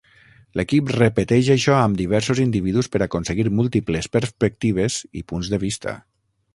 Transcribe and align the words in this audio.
L'equip 0.59 0.87
repeteix 0.95 1.49
això 1.57 1.75
amb 1.81 1.99
diversos 2.01 2.41
individus 2.45 2.91
per 2.97 3.03
aconseguir 3.09 3.47
múltiples 3.61 4.11
perspectives 4.19 5.01
i 5.23 5.29
punts 5.33 5.55
de 5.57 5.63
vista. 5.71 5.99